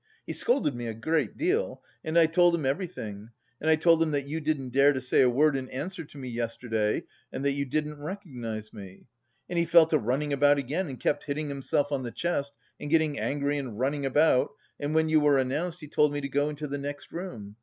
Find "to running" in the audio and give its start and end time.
9.85-10.33